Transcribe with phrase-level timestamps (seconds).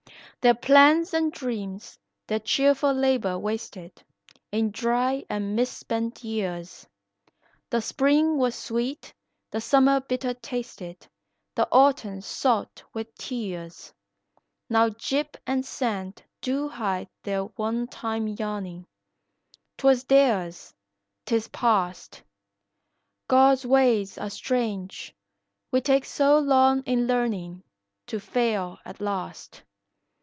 [0.41, 4.03] Their plans and dreams, their cheerful labor wasted
[4.51, 6.87] In dry and mis spent years;
[7.69, 9.13] The spring was sweet,
[9.51, 11.05] the summer bitter tasted,
[11.53, 13.93] The autumn salt with tears.
[14.67, 18.87] Now "gyp" and sand do hide their one time yearnin';
[19.77, 20.73] 'Twas theirs;
[21.27, 22.23] 'tis past.
[23.27, 25.13] God's ways are strange,
[25.71, 27.61] we take so long in learnin',
[28.07, 29.61] To fail at last.